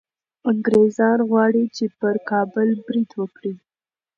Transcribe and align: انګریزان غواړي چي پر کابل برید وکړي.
انګریزان 0.51 1.19
غواړي 1.29 1.63
چي 1.75 1.85
پر 1.99 2.15
کابل 2.29 2.69
برید 2.85 3.09
وکړي. 3.19 3.53